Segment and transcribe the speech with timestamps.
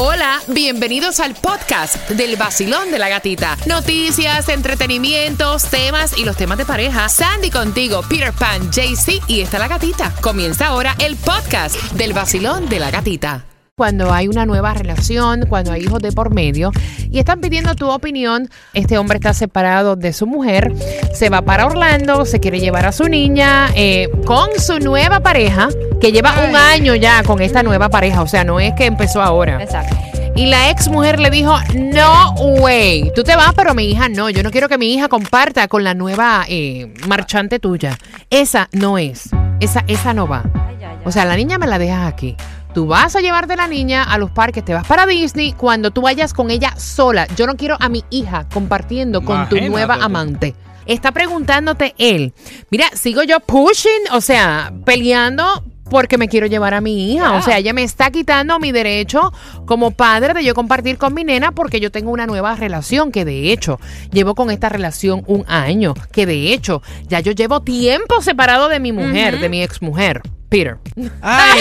[0.00, 3.56] Hola, bienvenidos al podcast del vacilón de la gatita.
[3.66, 7.08] Noticias, entretenimientos, temas y los temas de pareja.
[7.08, 10.14] Sandy contigo, Peter Pan, JC y está la gatita.
[10.20, 13.44] Comienza ahora el podcast del vacilón de la gatita.
[13.76, 16.70] Cuando hay una nueva relación, cuando hay hijos de por medio
[17.10, 20.72] y están pidiendo tu opinión, este hombre está separado de su mujer,
[21.12, 25.68] se va para Orlando, se quiere llevar a su niña eh, con su nueva pareja,
[26.00, 29.22] que lleva un año ya con esta nueva pareja, o sea, no es que empezó
[29.22, 29.62] ahora.
[29.62, 29.96] Exacto.
[30.34, 34.30] Y la ex mujer le dijo, no way, tú te vas, pero mi hija no,
[34.30, 37.98] yo no quiero que mi hija comparta con la nueva eh, marchante tuya.
[38.30, 40.44] Esa no es, esa, esa no va.
[40.54, 40.76] Ay.
[41.04, 42.36] O sea, la niña me la dejas aquí.
[42.74, 46.02] Tú vas a llevarte la niña a los parques, te vas para Disney cuando tú
[46.02, 47.26] vayas con ella sola.
[47.34, 50.54] Yo no quiero a mi hija compartiendo con tu nueva amante.
[50.86, 52.32] Está preguntándote él.
[52.70, 57.34] Mira, sigo yo pushing, o sea, peleando porque me quiero llevar a mi hija.
[57.34, 59.32] O sea, ella me está quitando mi derecho
[59.66, 63.24] como padre de yo compartir con mi nena porque yo tengo una nueva relación que
[63.24, 63.78] de hecho
[64.12, 65.94] llevo con esta relación un año.
[66.12, 70.22] Que de hecho ya yo llevo tiempo separado de mi mujer, de mi ex mujer.
[70.48, 70.78] Peter.
[71.20, 71.60] Ay,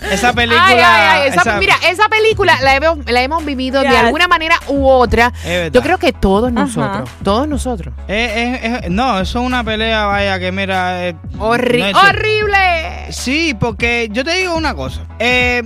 [0.10, 0.66] esa película.
[0.66, 4.28] Ay, ay, ay, esa- esa- mira, esa película la hemos, la hemos vivido de alguna
[4.28, 5.32] manera u otra.
[5.72, 6.60] Yo creo que todos Ajá.
[6.60, 7.94] nosotros, todos nosotros.
[8.08, 11.08] Eh, eh, eh, no, eso es una pelea, vaya, que mira.
[11.08, 13.10] eh, Horri- no ¡Horrible!
[13.10, 15.00] Sí, porque yo te digo una cosa.
[15.18, 15.62] eh,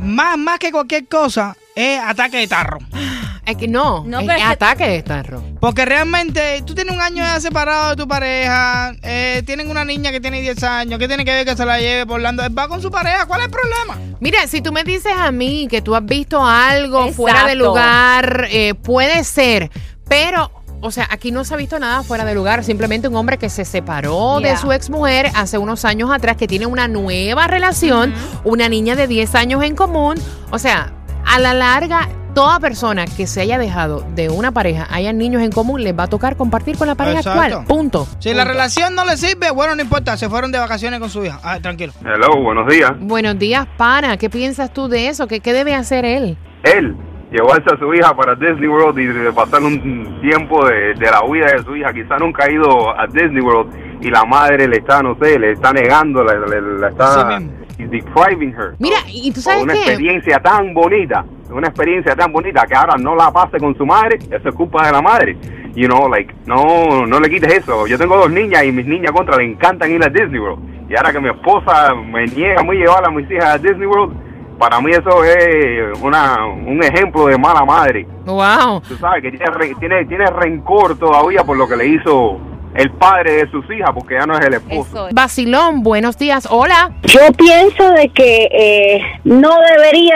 [0.00, 2.78] más, más que cualquier cosa, es ataque de tarro.
[3.48, 5.42] Es que no, No, es, pero es que- ataque de tarro.
[5.58, 10.10] Porque realmente tú tienes un año ya separado de tu pareja, eh, tienen una niña
[10.12, 12.44] que tiene 10 años, ¿qué tiene que ver que se la lleve por Orlando?
[12.44, 13.96] Él va con su pareja, ¿cuál es el problema?
[14.20, 18.46] Mira, si tú me dices a mí que tú has visto algo fuera de lugar,
[18.50, 19.70] eh, puede ser,
[20.08, 20.52] pero...
[20.80, 22.62] O sea, aquí no se ha visto nada fuera de lugar.
[22.62, 26.46] Simplemente un hombre que se separó de su ex mujer hace unos años atrás, que
[26.46, 30.14] tiene una nueva relación, una niña de 10 años en común.
[30.52, 30.92] O sea,
[31.26, 35.50] a la larga, toda persona que se haya dejado de una pareja, haya niños en
[35.50, 37.40] común, les va a tocar compartir con la pareja Exacto.
[37.40, 37.64] actual.
[37.66, 38.06] Punto.
[38.18, 41.24] Si la relación no le sirve, bueno, no importa, se fueron de vacaciones con su
[41.24, 41.40] hija.
[41.42, 41.92] Ah, tranquilo.
[42.04, 42.92] Hello, buenos días.
[43.00, 44.16] Buenos días, pana.
[44.16, 45.26] ¿Qué piensas tú de eso?
[45.26, 46.36] ¿Qué, qué debe hacer él?
[46.62, 46.94] Él
[47.32, 51.20] llevarse a su hija para Disney World y de pasar un tiempo de, de la
[51.30, 51.92] vida de su hija.
[51.92, 55.52] Quizá nunca ha ido a Disney World y la madre le está, no sé, le
[55.52, 57.38] está negando, le, le- le está
[57.76, 58.74] Sí depriving her.
[58.80, 59.78] Mira, y tú sabes una qué?
[59.80, 64.18] experiencia tan bonita, una experiencia tan bonita que ahora no la pase con su madre,
[64.30, 65.36] eso es culpa de la madre.
[65.74, 67.86] You know, like, no, no le quites eso.
[67.86, 70.90] Yo tengo dos niñas y mis niñas contra le encantan ir a Disney World.
[70.90, 74.58] Y ahora que mi esposa me niega mí llevar a mis hijas a Disney World,
[74.58, 78.06] para mí eso es una, un ejemplo de mala madre.
[78.26, 78.80] Wow.
[78.88, 82.40] Tú sabes que tiene, tiene, tiene rencor todavía por lo que le hizo
[82.74, 85.08] el padre de sus hijas, porque ya no es el esposo.
[85.12, 86.46] Basilón, buenos días.
[86.50, 86.90] Hola.
[87.02, 90.14] Yo pienso de que eh, no debería,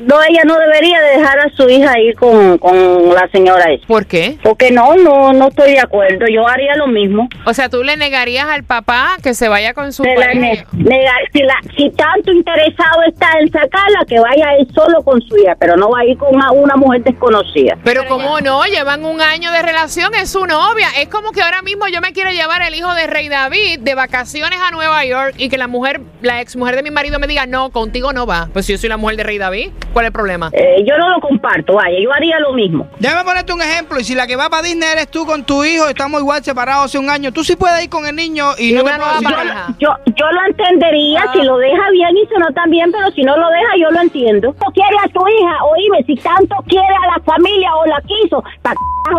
[0.00, 3.86] no ella no debería de dejar a su hija ir con, con la señora esa.
[3.86, 4.38] ¿Por qué?
[4.42, 6.26] Porque no, no, no estoy de acuerdo.
[6.32, 7.28] Yo haría lo mismo.
[7.44, 10.34] O sea, tú le negarías al papá que se vaya con su pareja?
[10.34, 15.20] ne- negar- si, la- si tanto interesado está en sacarla, que vaya él solo con
[15.22, 17.76] su hija, pero no va a ir con una, una mujer desconocida.
[17.84, 20.88] Pero cómo no, llevan un año de relación, es su novia.
[20.98, 23.94] Es como que ahora mismo yo me quiero llevar el hijo de Rey David de
[23.94, 27.26] vacaciones a Nueva York y que la mujer, la ex mujer de mi marido me
[27.26, 28.48] diga, no, contigo no va.
[28.52, 30.50] Pues si yo soy la mujer de Rey David, ¿cuál es el problema?
[30.52, 32.86] Eh, yo no lo comparto, vaya, yo haría lo mismo.
[32.98, 34.00] Déjame ponerte un ejemplo.
[34.00, 36.86] Y si la que va para Disney eres tú con tu hijo, estamos igual separados
[36.86, 39.20] hace un año, tú sí puedes ir con el niño y, Y no una nueva
[39.22, 39.66] pareja.
[39.78, 41.32] Yo, yo lo entendería Ah.
[41.32, 44.00] si lo deja bien y si no también, pero si no lo deja, yo lo
[44.00, 44.48] entiendo.
[44.48, 48.42] No quiere a su hija, oíme, si tanto quiere a la familia o la quiso,
[48.62, 48.76] para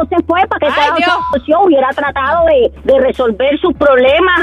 [0.09, 4.40] se fue, para que Ay, solución hubiera tratado de, de resolver sus problemas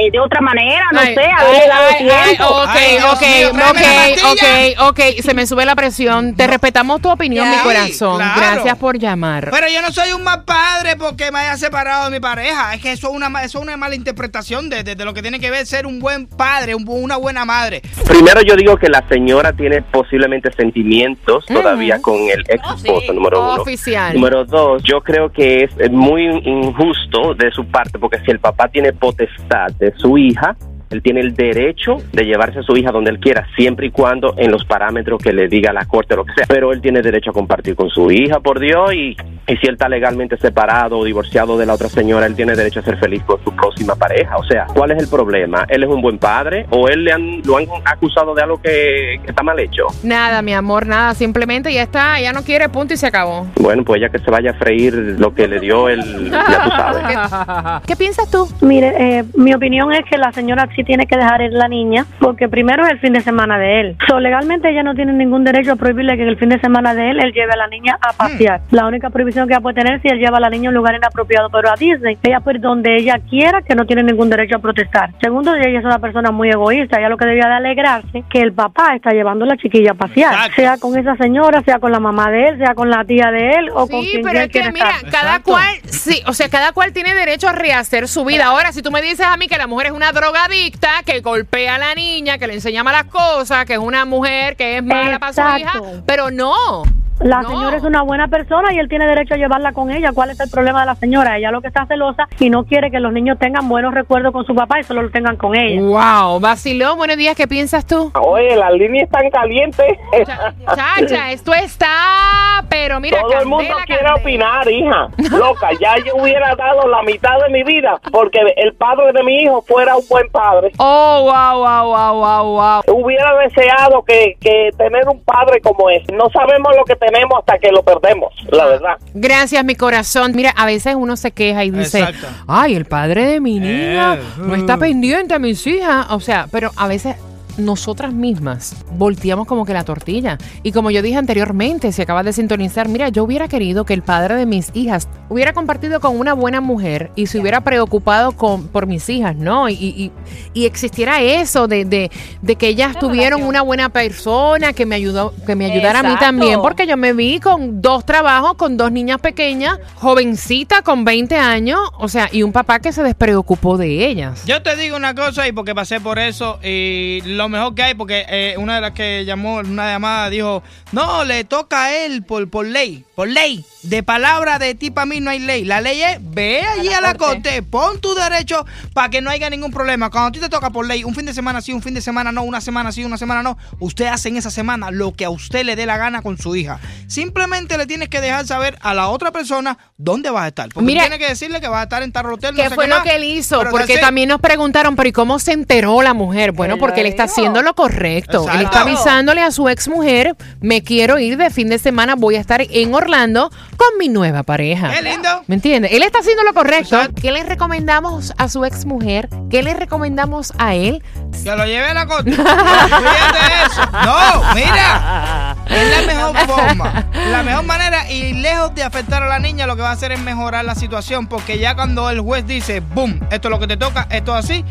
[0.00, 2.44] eh, de otra manera, no Ay, sé, ay, haberle dado ay, ay, tiempo.
[2.54, 6.34] ok, Dios ok, mío, ok, ok, ok, se me sube la presión.
[6.36, 8.16] Te respetamos tu opinión, mi corazón.
[8.18, 8.40] claro.
[8.40, 9.48] Gracias por llamar.
[9.50, 12.74] Pero yo no soy un mal padre porque me haya separado de mi pareja.
[12.74, 15.22] Es que eso es una, eso es una mala interpretación de, de- de lo que
[15.22, 17.82] tiene que ver ser un buen padre, un una buena madre.
[18.08, 23.12] Primero yo digo que la señora tiene posiblemente sentimientos todavía con el ex esposo, sí.
[23.12, 23.62] número uno.
[23.62, 24.14] Oficial.
[24.14, 26.24] Número dos, yo creo que es muy
[26.68, 30.56] injusto de su parte, porque si el papá tiene potestad de su hija,
[30.90, 34.34] él tiene el derecho de llevarse a su hija donde él quiera, siempre y cuando
[34.36, 36.46] en los parámetros que le diga la corte o lo que sea.
[36.48, 39.16] Pero él tiene derecho a compartir con su hija, por Dios, y
[39.48, 42.80] Y si él está legalmente separado o divorciado de la otra señora, él tiene derecho
[42.80, 44.36] a ser feliz con su próxima pareja.
[44.36, 45.64] O sea, ¿cuál es el problema?
[45.68, 49.18] ¿Él es un buen padre o él le han, lo han acusado de algo que,
[49.24, 49.86] que está mal hecho?
[50.02, 51.14] Nada, mi amor, nada.
[51.14, 53.46] Simplemente ya está, ya no quiere, punto y se acabó.
[53.56, 56.70] Bueno, pues ya que se vaya a freír lo que le dio el, ya tú
[56.70, 57.82] sabes.
[57.86, 58.46] ¿Qué piensas tú?
[58.60, 62.04] Mire, eh, mi opinión es que la señora sí tiene que dejar ir la niña
[62.20, 63.96] porque primero es el fin de semana de él.
[64.06, 66.94] So, legalmente ella no tiene ningún derecho a prohibirle que en el fin de semana
[66.94, 68.60] de él él lleve a la niña a pasear.
[68.70, 70.76] La única prohibición que ella puede tener si él lleva a la niña a un
[70.76, 74.28] lugar inapropiado, pero a Disney ella puede ir donde ella quiera que no tiene ningún
[74.30, 75.10] derecho a protestar.
[75.20, 78.52] Segundo, ella es una persona muy egoísta, ella lo que debía de alegrarse que el
[78.52, 80.54] papá está llevando a la chiquilla a pasear, Exacto.
[80.62, 83.50] sea con esa señora, sea con la mamá de él, sea con la tía de
[83.50, 85.10] él o con Sí, quien pero es que mira, estar.
[85.10, 85.52] cada Exacto.
[85.52, 88.46] cual, sí, o sea, cada cual tiene derecho a rehacer su vida.
[88.46, 91.76] Ahora, si tú me dices a mí que la mujer es una drogadicta, que golpea
[91.76, 95.18] a la niña, que le enseña malas cosas, que es una mujer que es mala
[95.18, 95.72] para su hija,
[96.06, 96.82] pero no.
[97.20, 97.48] La No.
[97.48, 100.12] señora es una buena persona y él tiene derecho a llevarla con ella.
[100.12, 101.36] ¿Cuál es el problema de la señora?
[101.36, 104.44] Ella lo que está celosa y no quiere que los niños tengan buenos recuerdos con
[104.46, 105.80] su papá y solo lo tengan con ella.
[105.82, 108.12] Wow, vacilón, buenos días, ¿qué piensas tú?
[108.14, 109.86] Oye, las líneas están calientes.
[110.26, 114.14] Cha- Chacha, esto está, pero mira, Todo el mundo quiere candela.
[114.14, 115.08] opinar, hija.
[115.36, 119.42] Loca, ya yo hubiera dado la mitad de mi vida porque el padre de mi
[119.42, 120.72] hijo fuera un buen padre.
[120.78, 122.44] Oh, wow, wow, wow, wow,
[122.86, 122.96] wow.
[123.04, 126.12] Hubiera deseado que, que tener un padre como ese.
[126.14, 128.96] No sabemos lo que tenemos hasta que lo perdemos, la verdad.
[129.12, 130.32] Gracias, mi corazón.
[130.34, 132.26] Mira, a veces uno se queja y dice, Exacto.
[132.46, 134.78] ay, el padre de mi niña Eh, no está uh.
[134.78, 136.06] pendiente a mis hijas.
[136.10, 137.16] O sea, pero a veces
[137.58, 140.38] nosotras mismas volteamos como que la tortilla.
[140.62, 144.02] Y como yo dije anteriormente, si acabas de sintonizar, mira, yo hubiera querido que el
[144.02, 148.68] padre de mis hijas hubiera compartido con una buena mujer y se hubiera preocupado con,
[148.68, 149.68] por mis hijas, ¿no?
[149.68, 150.12] Y, y-
[150.54, 152.10] y existiera eso de, de-
[152.42, 156.08] de que ellas tuvieron una buena persona que me ayudó, que me ayudara a mí
[156.20, 161.36] también, porque yo me vi con dos trabajos, con dos niñas pequeñas, jovencita con 20
[161.36, 164.44] años, o sea, y un papá que se despreocupó de ellas.
[164.46, 167.94] Yo te digo una cosa y porque pasé por eso y lo mejor que hay
[167.94, 170.62] porque eh, una de las que llamó una llamada dijo,
[170.92, 173.64] no, le toca a él por, por ley, por ley.
[173.82, 175.64] De palabra de ti para mí no hay ley.
[175.64, 179.48] La ley es, ve allí a la corte, pon tu derecho para que no haya
[179.50, 180.10] ningún problema.
[180.10, 182.00] Cuando a ti te toca por ley, un fin de semana sí, un fin de
[182.00, 185.24] semana no, una semana sí, una semana no, usted hace en esa semana lo que
[185.24, 186.80] a usted le dé la gana con su hija.
[187.06, 190.68] Simplemente le tienes que dejar saber a la otra persona dónde vas a estar.
[190.70, 192.56] Porque Mira- tiene que decirle que vas a estar en tal hotel.
[192.56, 193.04] ¿Qué no sé fue qué lo más.
[193.04, 193.62] que él hizo?
[193.70, 196.50] Porque también nos preguntaron, pero ¿y cómo se enteró la mujer?
[196.50, 198.44] Bueno, porque él está haciendo lo correcto.
[198.52, 202.34] Él está avisándole a su ex mujer, me quiero ir de fin de semana, voy
[202.34, 204.90] a estar en Orlando con mi nueva pareja.
[204.92, 205.28] Qué lindo.
[205.46, 205.92] ¿Me entiendes?
[205.92, 206.96] Él está haciendo lo correcto.
[206.96, 207.22] Exacto.
[207.22, 209.28] ¿Qué le recomendamos a su ex mujer?
[209.48, 211.02] ¿Qué le recomendamos a él?
[211.44, 212.30] Que lo lleve a la corte.
[212.32, 213.82] Eso.
[213.92, 215.56] No, mira.
[215.70, 217.06] Es la mejor forma.
[217.30, 220.10] La mejor manera y lejos de afectar a la niña, lo que va a hacer
[220.12, 221.28] es mejorar la situación.
[221.28, 224.44] Porque ya cuando el juez dice, boom, esto es lo que te toca, esto es
[224.44, 224.64] así.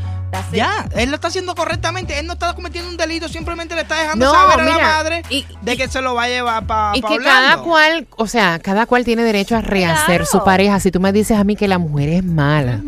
[0.52, 2.20] Ya, él lo está haciendo correctamente.
[2.20, 4.84] Él no está cometiendo un delito, simplemente le está dejando No, saber a mira, la
[4.84, 8.28] madre y- de que se lo va a llevar para Y que cada cual, o
[8.28, 10.26] sea, cada cual tiene derecho a rehacer Claro.
[10.26, 10.80] su pareja.
[10.80, 12.82] Si tú me dices a mí que la mujer es mala,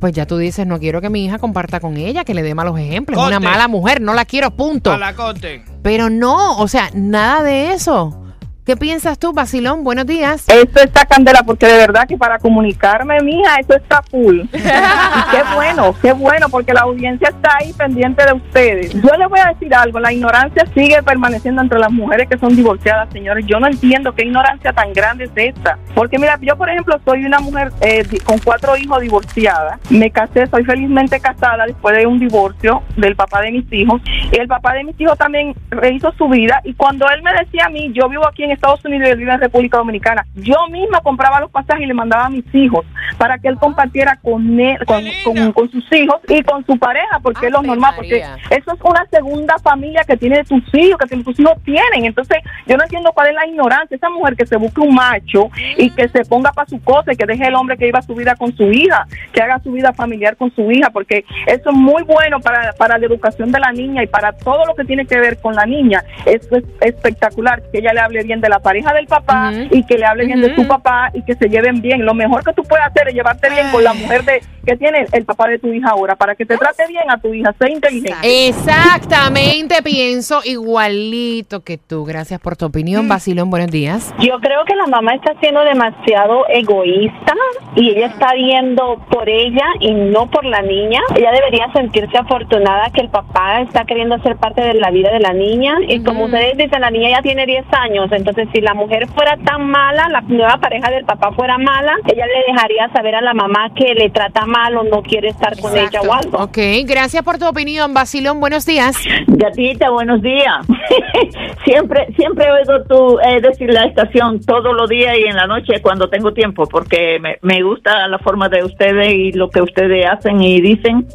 [0.00, 2.54] pues ya tú dices, no quiero que mi hija comparta con ella, que le dé
[2.54, 3.18] malos ejemplos.
[3.20, 3.48] Es una Corte.
[3.50, 4.92] mala mujer, no la quiero, punto.
[4.92, 5.64] A la corte.
[5.82, 8.21] Pero no, o sea, nada de eso.
[8.64, 9.82] ¿Qué piensas tú, Basilón?
[9.82, 10.48] Buenos días.
[10.48, 14.38] Eso está candela, porque de verdad que para comunicarme, mija, eso está full.
[14.52, 18.94] y qué bueno, qué bueno, porque la audiencia está ahí pendiente de ustedes.
[18.94, 22.54] Yo les voy a decir algo, la ignorancia sigue permaneciendo entre las mujeres que son
[22.54, 23.44] divorciadas, señores.
[23.48, 25.76] Yo no entiendo qué ignorancia tan grande es esta.
[25.92, 29.80] Porque mira, yo por ejemplo soy una mujer eh, con cuatro hijos divorciada.
[29.90, 34.00] Me casé, soy felizmente casada después de un divorcio del papá de mis hijos.
[34.30, 36.60] Y el papá de mis hijos también rehizo su vida.
[36.62, 39.18] Y cuando él me decía a mí, yo vivo aquí en Estados Unidos y él
[39.18, 42.84] vive en República Dominicana, yo misma compraba los pasajes y le mandaba a mis hijos
[43.18, 45.18] para que él compartiera con él, con, linda!
[45.24, 48.18] con- con sus hijos y con su pareja, porque es lo Ave normal, porque
[48.50, 52.04] eso es una segunda familia que tiene tus hijos, que tus hijos tienen.
[52.04, 53.96] Entonces, yo no entiendo cuál es la ignorancia.
[53.96, 57.16] Esa mujer que se busque un macho y que se ponga para su cosa y
[57.16, 59.92] que deje el hombre que iba su vida con su hija, que haga su vida
[59.92, 63.72] familiar con su hija, porque eso es muy bueno para, para la educación de la
[63.72, 66.02] niña y para todo lo que tiene que ver con la niña.
[66.26, 69.96] Eso es espectacular, que ella le hable bien de la pareja del papá y que
[69.96, 72.04] le hable bien de su papá y que se lleven bien.
[72.04, 75.06] Lo mejor que tú puedes hacer es llevarte bien con la mujer de, que tiene
[75.12, 77.70] el papá de tu hija ahora, para que te trate bien a tu hija, sé
[77.70, 78.48] inteligente.
[78.48, 82.04] Exactamente, pienso igualito que tú.
[82.04, 83.50] Gracias por tu opinión, Basilón.
[83.50, 84.14] Buenos días.
[84.18, 87.34] Yo creo que la mamá está siendo demasiado egoísta
[87.74, 91.00] y ella está viendo por ella y no por la niña.
[91.14, 95.20] Ella debería sentirse afortunada que el papá está queriendo ser parte de la vida de
[95.20, 98.74] la niña y como ustedes dicen, la niña ya tiene 10 años, entonces si la
[98.74, 103.14] mujer fuera tan mala, la nueva pareja del papá fuera mala, ella le dejaría saber
[103.14, 106.38] a la mamá que le trata mal o no quiere estar con ella o algo.
[106.38, 108.38] Ok, gracias por tu opinión, Basilón.
[108.38, 108.96] Buenos días.
[109.26, 110.66] Gatita, buenos días.
[111.64, 115.80] siempre siempre oigo tú eh, decir la estación todos los días y en la noche
[115.80, 120.06] cuando tengo tiempo, porque me, me gusta la forma de ustedes y lo que ustedes
[120.06, 121.06] hacen y dicen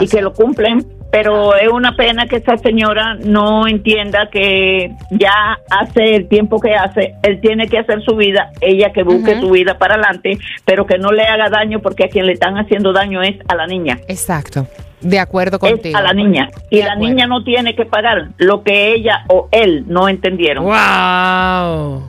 [0.00, 0.97] y que lo cumplen.
[1.10, 6.74] Pero es una pena que esa señora no entienda que ya hace el tiempo que
[6.74, 10.86] hace, él tiene que hacer su vida, ella que busque su vida para adelante, pero
[10.86, 13.66] que no le haga daño porque a quien le están haciendo daño es a la
[13.66, 13.98] niña.
[14.08, 14.66] Exacto.
[15.00, 15.96] De acuerdo Es contigo.
[15.96, 16.50] a la niña.
[16.70, 20.64] Y la niña no tiene que pagar lo que ella o él no entendieron.
[20.64, 22.02] ¡Wow!